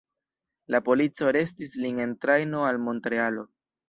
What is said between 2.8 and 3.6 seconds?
Montrealo.